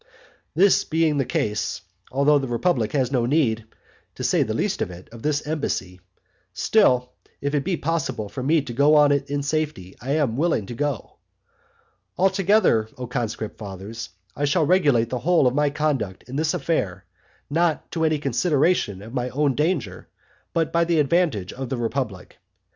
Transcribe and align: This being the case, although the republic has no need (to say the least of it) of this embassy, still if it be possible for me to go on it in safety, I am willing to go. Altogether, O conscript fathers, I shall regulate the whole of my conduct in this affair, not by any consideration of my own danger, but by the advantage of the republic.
This 0.55 0.83
being 0.83 1.19
the 1.19 1.25
case, 1.25 1.81
although 2.11 2.39
the 2.39 2.47
republic 2.47 2.91
has 2.93 3.11
no 3.11 3.27
need 3.27 3.65
(to 4.15 4.23
say 4.23 4.41
the 4.41 4.55
least 4.55 4.81
of 4.81 4.89
it) 4.89 5.07
of 5.11 5.21
this 5.21 5.45
embassy, 5.45 6.01
still 6.53 7.11
if 7.39 7.53
it 7.53 7.63
be 7.63 7.77
possible 7.77 8.27
for 8.27 8.41
me 8.41 8.63
to 8.63 8.73
go 8.73 8.95
on 8.95 9.11
it 9.11 9.29
in 9.29 9.43
safety, 9.43 9.95
I 10.01 10.13
am 10.15 10.37
willing 10.37 10.65
to 10.65 10.73
go. 10.73 11.17
Altogether, 12.17 12.89
O 12.97 13.05
conscript 13.05 13.59
fathers, 13.59 14.09
I 14.35 14.45
shall 14.45 14.65
regulate 14.65 15.11
the 15.11 15.19
whole 15.19 15.45
of 15.45 15.53
my 15.53 15.69
conduct 15.69 16.23
in 16.23 16.35
this 16.35 16.55
affair, 16.55 17.05
not 17.47 17.91
by 17.91 18.07
any 18.07 18.17
consideration 18.17 19.03
of 19.03 19.13
my 19.13 19.29
own 19.29 19.53
danger, 19.53 20.07
but 20.51 20.73
by 20.73 20.83
the 20.83 20.97
advantage 20.99 21.53
of 21.53 21.69
the 21.69 21.77
republic. 21.77 22.39